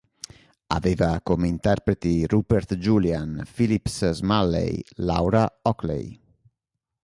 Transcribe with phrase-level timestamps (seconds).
[0.69, 6.19] Aveva come interpreti Rupert Julian, Phillips Smalley, Laura Oakley.